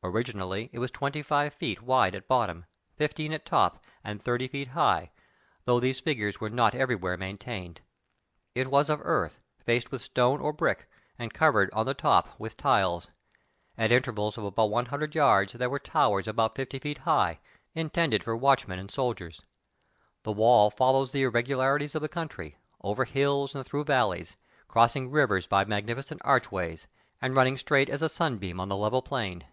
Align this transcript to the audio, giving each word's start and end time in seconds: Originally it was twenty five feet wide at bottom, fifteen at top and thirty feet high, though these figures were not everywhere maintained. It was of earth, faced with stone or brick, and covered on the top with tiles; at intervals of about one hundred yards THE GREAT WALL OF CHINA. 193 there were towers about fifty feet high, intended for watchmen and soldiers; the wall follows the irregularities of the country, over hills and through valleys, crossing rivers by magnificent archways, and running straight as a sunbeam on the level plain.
Originally 0.00 0.70
it 0.72 0.78
was 0.78 0.92
twenty 0.92 1.22
five 1.22 1.52
feet 1.52 1.82
wide 1.82 2.14
at 2.14 2.28
bottom, 2.28 2.64
fifteen 2.96 3.32
at 3.32 3.44
top 3.44 3.84
and 4.04 4.22
thirty 4.22 4.46
feet 4.46 4.68
high, 4.68 5.10
though 5.64 5.80
these 5.80 5.98
figures 5.98 6.38
were 6.40 6.48
not 6.48 6.72
everywhere 6.72 7.16
maintained. 7.16 7.80
It 8.54 8.68
was 8.70 8.88
of 8.90 9.00
earth, 9.02 9.40
faced 9.66 9.90
with 9.90 10.00
stone 10.00 10.40
or 10.40 10.52
brick, 10.52 10.88
and 11.18 11.34
covered 11.34 11.68
on 11.72 11.84
the 11.84 11.94
top 11.94 12.38
with 12.38 12.56
tiles; 12.56 13.08
at 13.76 13.90
intervals 13.90 14.38
of 14.38 14.44
about 14.44 14.70
one 14.70 14.86
hundred 14.86 15.16
yards 15.16 15.50
THE 15.52 15.58
GREAT 15.58 15.68
WALL 15.68 15.76
OF 15.76 15.82
CHINA. 15.82 16.10
193 16.10 16.28
there 16.28 16.28
were 16.28 16.28
towers 16.28 16.28
about 16.28 16.54
fifty 16.54 16.78
feet 16.78 16.98
high, 16.98 17.40
intended 17.74 18.22
for 18.22 18.36
watchmen 18.36 18.78
and 18.78 18.92
soldiers; 18.92 19.42
the 20.22 20.30
wall 20.32 20.70
follows 20.70 21.10
the 21.10 21.24
irregularities 21.24 21.96
of 21.96 22.02
the 22.02 22.08
country, 22.08 22.56
over 22.82 23.04
hills 23.04 23.52
and 23.56 23.66
through 23.66 23.82
valleys, 23.84 24.36
crossing 24.68 25.10
rivers 25.10 25.48
by 25.48 25.64
magnificent 25.64 26.22
archways, 26.24 26.86
and 27.20 27.34
running 27.36 27.58
straight 27.58 27.90
as 27.90 28.00
a 28.00 28.08
sunbeam 28.08 28.60
on 28.60 28.68
the 28.68 28.76
level 28.76 29.02
plain. 29.02 29.44